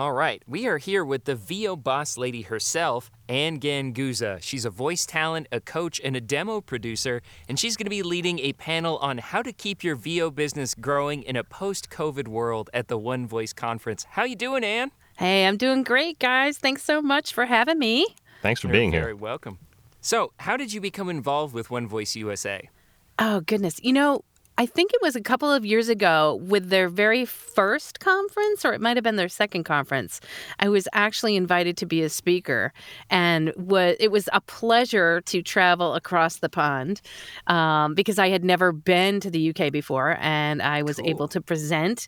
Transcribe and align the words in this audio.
All 0.00 0.14
right, 0.14 0.42
we 0.46 0.66
are 0.66 0.78
here 0.78 1.04
with 1.04 1.26
the 1.26 1.34
VO 1.34 1.76
boss 1.76 2.16
lady 2.16 2.40
herself, 2.40 3.10
Anne 3.28 3.60
Ganguzza. 3.60 4.38
She's 4.40 4.64
a 4.64 4.70
voice 4.70 5.04
talent, 5.04 5.46
a 5.52 5.60
coach, 5.60 6.00
and 6.02 6.16
a 6.16 6.22
demo 6.22 6.62
producer, 6.62 7.20
and 7.50 7.58
she's 7.58 7.76
going 7.76 7.84
to 7.84 7.90
be 7.90 8.02
leading 8.02 8.38
a 8.38 8.54
panel 8.54 8.96
on 8.96 9.18
how 9.18 9.42
to 9.42 9.52
keep 9.52 9.84
your 9.84 9.96
VO 9.96 10.30
business 10.30 10.74
growing 10.74 11.22
in 11.22 11.36
a 11.36 11.44
post-COVID 11.44 12.28
world 12.28 12.70
at 12.72 12.88
the 12.88 12.96
One 12.96 13.26
Voice 13.26 13.52
conference. 13.52 14.06
How 14.08 14.24
you 14.24 14.36
doing, 14.36 14.64
Anne? 14.64 14.90
Hey, 15.18 15.46
I'm 15.46 15.58
doing 15.58 15.82
great, 15.82 16.18
guys. 16.18 16.56
Thanks 16.56 16.82
so 16.82 17.02
much 17.02 17.34
for 17.34 17.44
having 17.44 17.78
me. 17.78 18.06
Thanks 18.40 18.62
for 18.62 18.68
You're 18.68 18.72
being 18.72 18.92
very 18.92 19.08
here. 19.08 19.16
welcome. 19.16 19.58
So, 20.00 20.32
how 20.38 20.56
did 20.56 20.72
you 20.72 20.80
become 20.80 21.10
involved 21.10 21.52
with 21.52 21.70
One 21.70 21.86
Voice 21.86 22.16
USA? 22.16 22.70
Oh, 23.18 23.42
goodness. 23.42 23.78
You 23.82 23.92
know, 23.92 24.24
I 24.60 24.66
think 24.66 24.92
it 24.92 25.00
was 25.00 25.16
a 25.16 25.22
couple 25.22 25.50
of 25.50 25.64
years 25.64 25.88
ago 25.88 26.38
with 26.42 26.68
their 26.68 26.90
very 26.90 27.24
first 27.24 27.98
conference, 27.98 28.62
or 28.62 28.74
it 28.74 28.80
might 28.82 28.94
have 28.98 29.02
been 29.02 29.16
their 29.16 29.26
second 29.30 29.64
conference. 29.64 30.20
I 30.58 30.68
was 30.68 30.86
actually 30.92 31.34
invited 31.34 31.78
to 31.78 31.86
be 31.86 32.02
a 32.02 32.10
speaker, 32.10 32.70
and 33.08 33.54
wa- 33.56 33.94
it 33.98 34.12
was 34.12 34.28
a 34.34 34.42
pleasure 34.42 35.22
to 35.22 35.40
travel 35.40 35.94
across 35.94 36.40
the 36.40 36.50
pond 36.50 37.00
um, 37.46 37.94
because 37.94 38.18
I 38.18 38.28
had 38.28 38.44
never 38.44 38.70
been 38.70 39.18
to 39.20 39.30
the 39.30 39.48
UK 39.48 39.72
before, 39.72 40.18
and 40.20 40.60
I 40.60 40.82
was 40.82 40.98
Cool. 40.98 41.08
able 41.08 41.28
to 41.28 41.40
present. 41.40 42.06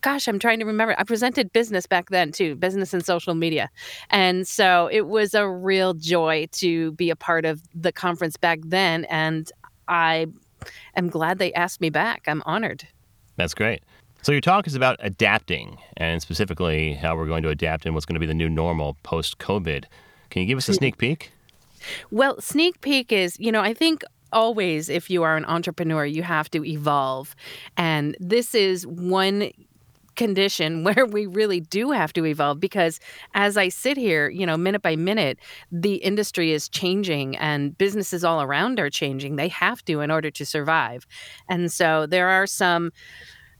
Gosh, 0.00 0.26
I'm 0.28 0.38
trying 0.38 0.60
to 0.60 0.64
remember. 0.64 0.94
I 0.96 1.04
presented 1.04 1.52
business 1.52 1.84
back 1.86 2.08
then 2.08 2.32
too, 2.32 2.54
business 2.54 2.94
and 2.94 3.04
social 3.04 3.34
media. 3.34 3.68
And 4.08 4.48
so 4.48 4.88
it 4.90 5.08
was 5.08 5.34
a 5.34 5.46
real 5.46 5.92
joy 5.92 6.46
to 6.52 6.92
be 6.92 7.10
a 7.10 7.16
part 7.16 7.44
of 7.44 7.60
the 7.74 7.92
conference 7.92 8.38
back 8.38 8.60
then. 8.64 9.04
And 9.10 9.52
I 9.88 10.28
am 10.96 11.08
glad 11.08 11.38
they 11.38 11.52
asked 11.52 11.80
me 11.80 11.90
back. 11.90 12.24
I'm 12.26 12.42
honored. 12.46 12.86
That's 13.36 13.54
great. 13.54 13.82
So 14.22 14.30
your 14.30 14.40
talk 14.40 14.66
is 14.66 14.74
about 14.74 14.96
adapting, 15.00 15.78
and 15.96 16.22
specifically 16.22 16.94
how 16.94 17.16
we're 17.16 17.26
going 17.26 17.42
to 17.42 17.48
adapt 17.48 17.86
and 17.86 17.94
what's 17.94 18.06
going 18.06 18.14
to 18.14 18.20
be 18.20 18.26
the 18.26 18.34
new 18.34 18.48
normal 18.48 18.96
post-COVID. 19.02 19.84
Can 20.30 20.42
you 20.42 20.46
give 20.46 20.58
us 20.58 20.68
a 20.68 20.72
hmm. 20.72 20.78
sneak 20.78 20.98
peek? 20.98 21.32
Well, 22.10 22.40
sneak 22.40 22.80
peek 22.80 23.10
is, 23.10 23.36
you 23.40 23.50
know, 23.50 23.60
I 23.60 23.74
think 23.74 24.04
always 24.32 24.88
if 24.88 25.10
you 25.10 25.22
are 25.22 25.36
an 25.36 25.44
entrepreneur, 25.44 26.06
you 26.06 26.22
have 26.22 26.50
to 26.52 26.64
evolve. 26.64 27.34
And 27.76 28.16
this 28.20 28.54
is 28.54 28.86
one 28.86 29.50
condition 30.22 30.84
where 30.88 31.04
we 31.04 31.26
really 31.26 31.60
do 31.60 31.90
have 31.90 32.12
to 32.12 32.24
evolve 32.24 32.60
because 32.60 33.00
as 33.34 33.56
I 33.56 33.68
sit 33.68 33.96
here, 33.96 34.28
you 34.30 34.46
know, 34.46 34.56
minute 34.56 34.82
by 34.82 34.94
minute, 34.94 35.38
the 35.72 35.96
industry 35.96 36.52
is 36.52 36.68
changing 36.68 37.36
and 37.38 37.76
businesses 37.76 38.22
all 38.22 38.40
around 38.40 38.78
are 38.78 38.90
changing. 38.90 39.34
They 39.34 39.48
have 39.48 39.84
to 39.86 40.00
in 40.00 40.10
order 40.12 40.30
to 40.30 40.46
survive. 40.46 41.06
And 41.48 41.72
so 41.72 42.06
there 42.06 42.28
are 42.28 42.46
some 42.46 42.92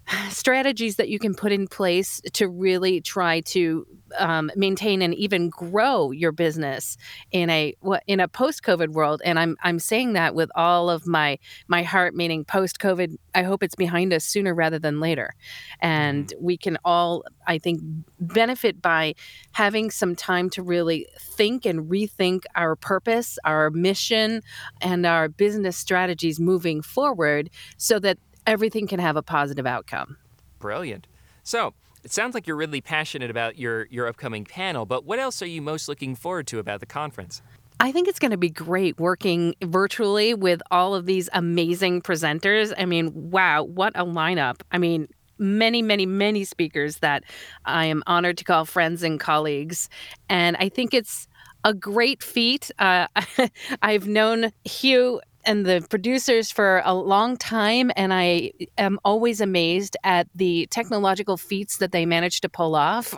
strategies 0.30 0.96
that 0.96 1.08
you 1.08 1.18
can 1.18 1.34
put 1.34 1.50
in 1.50 1.66
place 1.66 2.20
to 2.32 2.48
really 2.48 3.00
try 3.00 3.40
to 3.40 3.86
um, 4.18 4.50
maintain 4.56 5.02
and 5.02 5.14
even 5.14 5.48
grow 5.48 6.10
your 6.10 6.32
business 6.32 6.96
in 7.30 7.50
a 7.50 7.74
what- 7.80 8.02
in 8.06 8.20
a 8.20 8.28
post 8.28 8.62
COVID 8.62 8.88
world. 8.88 9.22
And 9.24 9.38
I'm 9.38 9.56
I'm 9.62 9.78
saying 9.78 10.14
that 10.14 10.34
with 10.34 10.50
all 10.54 10.90
of 10.90 11.06
my 11.06 11.38
my 11.68 11.82
heart, 11.82 12.14
meaning 12.14 12.44
post 12.44 12.78
COVID. 12.78 13.16
I 13.34 13.42
hope 13.42 13.62
it's 13.62 13.74
behind 13.74 14.12
us 14.12 14.24
sooner 14.24 14.54
rather 14.54 14.78
than 14.78 15.00
later, 15.00 15.34
and 15.80 16.32
we 16.40 16.56
can 16.56 16.78
all 16.84 17.24
I 17.46 17.58
think 17.58 17.80
benefit 18.20 18.82
by 18.82 19.14
having 19.52 19.90
some 19.90 20.14
time 20.14 20.50
to 20.50 20.62
really 20.62 21.06
think 21.18 21.64
and 21.64 21.90
rethink 21.90 22.44
our 22.54 22.76
purpose, 22.76 23.38
our 23.44 23.70
mission, 23.70 24.42
and 24.80 25.06
our 25.06 25.28
business 25.28 25.76
strategies 25.76 26.38
moving 26.38 26.82
forward, 26.82 27.50
so 27.76 27.98
that 27.98 28.18
everything 28.46 28.86
can 28.86 29.00
have 29.00 29.16
a 29.16 29.22
positive 29.22 29.66
outcome. 29.66 30.16
Brilliant. 30.58 31.06
So, 31.42 31.74
it 32.04 32.12
sounds 32.12 32.34
like 32.34 32.46
you're 32.46 32.56
really 32.56 32.80
passionate 32.80 33.30
about 33.30 33.58
your, 33.58 33.86
your 33.86 34.06
upcoming 34.06 34.44
panel, 34.44 34.86
but 34.86 35.04
what 35.04 35.18
else 35.18 35.42
are 35.42 35.46
you 35.46 35.62
most 35.62 35.88
looking 35.88 36.14
forward 36.14 36.46
to 36.48 36.58
about 36.58 36.80
the 36.80 36.86
conference? 36.86 37.42
I 37.80 37.90
think 37.90 38.06
it's 38.06 38.18
going 38.18 38.30
to 38.30 38.36
be 38.36 38.50
great 38.50 39.00
working 39.00 39.54
virtually 39.62 40.34
with 40.34 40.62
all 40.70 40.94
of 40.94 41.06
these 41.06 41.28
amazing 41.32 42.02
presenters. 42.02 42.72
I 42.78 42.84
mean, 42.84 43.30
wow, 43.30 43.64
what 43.64 43.92
a 43.96 44.04
lineup. 44.04 44.60
I 44.70 44.78
mean, 44.78 45.08
many, 45.38 45.82
many, 45.82 46.06
many 46.06 46.44
speakers 46.44 46.98
that 46.98 47.24
I 47.64 47.86
am 47.86 48.02
honored 48.06 48.38
to 48.38 48.44
call 48.44 48.64
friends 48.64 49.02
and 49.02 49.18
colleagues. 49.18 49.88
And 50.28 50.56
I 50.58 50.68
think 50.68 50.94
it's 50.94 51.26
a 51.64 51.74
great 51.74 52.22
feat. 52.22 52.70
Uh, 52.78 53.08
I've 53.82 54.06
known 54.06 54.52
Hugh 54.64 55.20
and 55.44 55.66
the 55.66 55.84
producers 55.88 56.50
for 56.50 56.82
a 56.84 56.94
long 56.94 57.36
time, 57.36 57.90
and 57.96 58.12
I 58.12 58.52
am 58.78 58.98
always 59.04 59.40
amazed 59.40 59.96
at 60.04 60.28
the 60.34 60.66
technological 60.70 61.36
feats 61.36 61.78
that 61.78 61.92
they 61.92 62.06
manage 62.06 62.40
to 62.42 62.48
pull 62.48 62.74
off. 62.74 63.14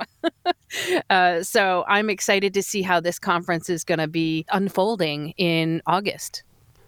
uh, 1.10 1.42
so 1.42 1.84
I'm 1.86 2.10
excited 2.10 2.54
to 2.54 2.62
see 2.62 2.82
how 2.82 3.00
this 3.00 3.18
conference 3.18 3.68
is 3.68 3.84
going 3.84 3.98
to 3.98 4.08
be 4.08 4.44
unfolding 4.50 5.30
in 5.36 5.82
August. 5.86 6.42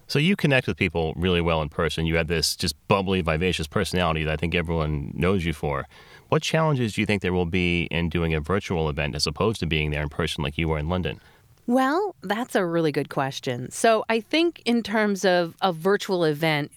So 0.08 0.20
you 0.20 0.36
connect 0.36 0.68
with 0.68 0.76
people 0.76 1.14
really 1.16 1.40
well 1.40 1.62
in 1.62 1.68
person. 1.68 2.06
You 2.06 2.16
have 2.16 2.28
this 2.28 2.54
just 2.54 2.76
bubbly, 2.86 3.22
vivacious 3.22 3.66
personality 3.66 4.22
that 4.24 4.32
I 4.32 4.36
think 4.36 4.54
everyone 4.54 5.10
knows 5.14 5.44
you 5.44 5.52
for. 5.52 5.86
What 6.28 6.42
challenges 6.42 6.94
do 6.94 7.00
you 7.00 7.06
think 7.06 7.22
there 7.22 7.32
will 7.32 7.46
be 7.46 7.84
in 7.84 8.08
doing 8.08 8.32
a 8.32 8.40
virtual 8.40 8.88
event 8.88 9.14
as 9.14 9.26
opposed 9.26 9.60
to 9.60 9.66
being 9.66 9.90
there 9.90 10.02
in 10.02 10.08
person 10.08 10.44
like 10.44 10.58
you 10.58 10.68
were 10.68 10.78
in 10.78 10.88
London? 10.88 11.20
Well, 11.66 12.14
that's 12.22 12.54
a 12.54 12.64
really 12.64 12.92
good 12.92 13.08
question. 13.08 13.70
So 13.70 14.04
I 14.08 14.20
think 14.20 14.62
in 14.64 14.82
terms 14.82 15.24
of 15.24 15.56
a 15.60 15.72
virtual 15.72 16.24
event, 16.24 16.70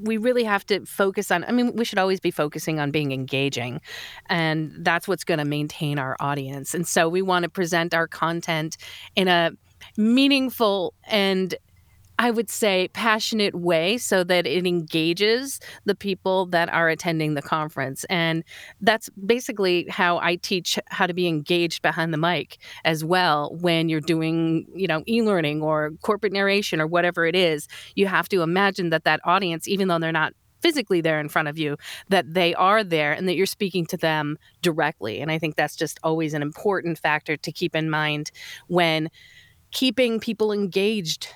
we 0.00 0.16
really 0.16 0.42
have 0.42 0.66
to 0.66 0.84
focus 0.84 1.30
on 1.30 1.44
i 1.44 1.52
mean 1.52 1.76
we 1.76 1.84
should 1.84 1.98
always 1.98 2.18
be 2.18 2.32
focusing 2.32 2.80
on 2.80 2.90
being 2.90 3.12
engaging 3.12 3.80
and 4.26 4.72
that's 4.78 5.06
what's 5.06 5.22
going 5.22 5.38
to 5.38 5.44
maintain 5.44 5.96
our 5.96 6.16
audience 6.18 6.74
and 6.74 6.88
so 6.88 7.08
we 7.08 7.22
want 7.22 7.44
to 7.44 7.48
present 7.48 7.94
our 7.94 8.08
content 8.08 8.76
in 9.14 9.28
a 9.28 9.52
meaningful 9.96 10.92
and 11.04 11.54
I 12.18 12.30
would 12.30 12.50
say 12.50 12.88
passionate 12.92 13.54
way 13.54 13.98
so 13.98 14.22
that 14.24 14.46
it 14.46 14.66
engages 14.66 15.60
the 15.84 15.94
people 15.94 16.46
that 16.46 16.68
are 16.68 16.88
attending 16.88 17.34
the 17.34 17.42
conference. 17.42 18.04
And 18.04 18.44
that's 18.80 19.08
basically 19.26 19.86
how 19.88 20.18
I 20.18 20.36
teach 20.36 20.78
how 20.88 21.06
to 21.06 21.14
be 21.14 21.26
engaged 21.26 21.82
behind 21.82 22.12
the 22.12 22.18
mic 22.18 22.58
as 22.84 23.04
well 23.04 23.56
when 23.60 23.88
you're 23.88 24.00
doing, 24.00 24.66
you 24.74 24.86
know, 24.86 25.02
e-learning 25.06 25.62
or 25.62 25.92
corporate 26.02 26.32
narration 26.32 26.80
or 26.80 26.86
whatever 26.86 27.26
it 27.26 27.34
is. 27.34 27.66
You 27.96 28.06
have 28.06 28.28
to 28.30 28.42
imagine 28.42 28.90
that 28.90 29.04
that 29.04 29.20
audience 29.24 29.66
even 29.66 29.88
though 29.88 29.98
they're 29.98 30.12
not 30.12 30.34
physically 30.60 31.00
there 31.00 31.18
in 31.18 31.28
front 31.28 31.48
of 31.48 31.58
you 31.58 31.76
that 32.08 32.32
they 32.32 32.54
are 32.54 32.84
there 32.84 33.12
and 33.12 33.28
that 33.28 33.34
you're 33.34 33.46
speaking 33.46 33.84
to 33.86 33.96
them 33.96 34.38
directly. 34.62 35.20
And 35.20 35.30
I 35.30 35.38
think 35.38 35.56
that's 35.56 35.74
just 35.74 35.98
always 36.04 36.34
an 36.34 36.42
important 36.42 36.98
factor 36.98 37.36
to 37.36 37.52
keep 37.52 37.74
in 37.74 37.90
mind 37.90 38.30
when 38.68 39.10
keeping 39.72 40.20
people 40.20 40.52
engaged 40.52 41.28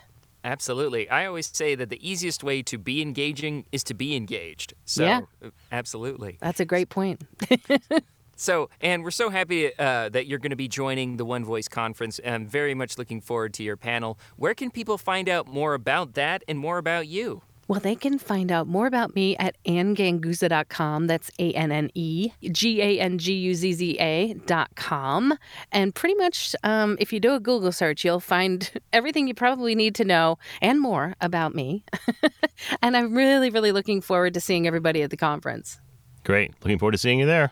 Absolutely. 0.47 1.11
I 1.11 1.27
always 1.27 1.51
say 1.53 1.75
that 1.75 1.91
the 1.91 2.09
easiest 2.09 2.45
way 2.45 2.63
to 2.63 2.79
be 2.79 3.03
engaging 3.03 3.67
is 3.73 3.83
to 3.85 3.95
be 3.95 4.15
engaged. 4.15 4.75
So, 4.85 5.05
Yeah. 5.05 5.21
uh, 5.45 5.51
absolutely. 5.73 6.39
That's 6.41 6.61
a 6.61 6.65
great 6.65 6.89
point. 6.89 7.23
So, 8.39 8.69
and 8.83 9.03
we're 9.03 9.13
so 9.13 9.31
happy 9.31 9.73
uh, 9.79 10.11
that 10.11 10.27
you're 10.27 10.39
going 10.39 10.51
to 10.51 10.57
be 10.57 10.69
joining 10.69 11.17
the 11.17 11.25
One 11.25 11.43
Voice 11.43 11.69
conference. 11.69 12.21
I'm 12.23 12.47
very 12.47 12.75
much 12.75 12.99
looking 12.99 13.23
forward 13.23 13.55
to 13.55 13.63
your 13.63 13.79
panel. 13.79 14.19
Where 14.37 14.53
can 14.53 14.71
people 14.71 14.99
find 14.99 15.27
out 15.31 15.49
more 15.49 15.73
about 15.73 16.13
that 16.15 16.45
and 16.47 16.59
more 16.59 16.77
about 16.77 17.09
you? 17.09 17.41
Well, 17.69 17.81
they 17.81 17.97
can 17.97 18.19
find 18.19 18.53
out 18.53 18.69
more 18.69 18.87
about 18.87 19.17
me 19.17 19.37
at 19.39 19.57
anneganguzza.com. 19.65 21.07
That's 21.09 21.31
A 21.39 21.53
N 21.53 21.73
N 21.73 21.91
E 21.95 22.31
G 22.53 22.81
A 22.81 23.01
N 23.01 23.19
G 23.19 23.33
U 23.33 23.55
Z 23.55 23.73
Z 23.73 23.97
A.com. 23.99 25.35
And 25.73 25.95
pretty 25.95 26.15
much, 26.15 26.55
um, 26.63 26.97
if 27.01 27.13
you 27.13 27.19
do 27.19 27.35
a 27.35 27.41
Google 27.41 27.73
search, 27.73 28.05
you'll 28.05 28.21
find 28.21 28.71
everything 28.93 29.27
you 29.27 29.35
probably 29.35 29.75
need 29.75 29.95
to 29.97 30.05
know 30.05 30.39
and 30.63 30.81
more 30.81 31.15
about 31.21 31.55
me. 31.55 31.85
and 32.83 32.97
I'm 32.97 33.15
really, 33.15 33.51
really 33.51 33.73
looking 33.73 34.01
forward 34.01 34.35
to 34.35 34.41
seeing 34.41 34.67
everybody 34.67 35.03
at 35.03 35.11
the 35.11 35.17
conference. 35.17 35.81
Great. 36.23 36.55
Looking 36.63 36.79
forward 36.79 36.93
to 36.93 36.99
seeing 36.99 37.19
you 37.19 37.27
there. 37.27 37.51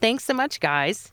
Thanks 0.00 0.24
so 0.24 0.34
much, 0.34 0.60
guys. 0.60 1.12